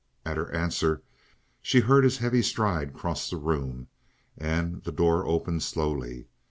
At 0.25 0.35
her 0.35 0.51
answer 0.51 1.03
she 1.61 1.81
heard 1.81 2.03
his 2.03 2.17
heavy 2.17 2.41
stride 2.41 2.91
cross 2.95 3.29
the 3.29 3.37
room, 3.37 3.85
and 4.35 4.81
the 4.81 4.91
door 4.91 5.27
opened 5.27 5.61
slowly. 5.61 6.25